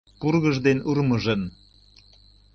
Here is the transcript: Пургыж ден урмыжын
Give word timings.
Пургыж 0.19 0.55
ден 0.65 0.77
урмыжын 0.89 1.41